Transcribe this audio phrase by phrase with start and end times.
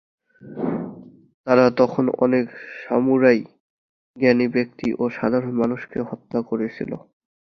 [1.47, 2.45] তারা তখন অনেক
[2.81, 3.39] সামুরাই,
[4.17, 6.91] জ্ঞানী ব্যক্তি ও সাধারণ মানুষকে হত্যা করেছিল।